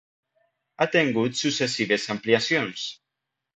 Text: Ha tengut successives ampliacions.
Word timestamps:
Ha 0.77 0.87
tengut 0.95 1.37
successives 1.43 2.09
ampliacions. 2.17 2.89